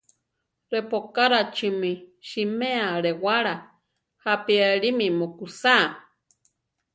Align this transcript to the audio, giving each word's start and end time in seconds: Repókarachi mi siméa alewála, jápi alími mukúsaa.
Repókarachi 0.71 1.69
mi 1.79 1.93
siméa 2.29 2.85
alewála, 2.97 3.55
jápi 4.23 4.55
alími 4.69 5.07
mukúsaa. 5.19 5.85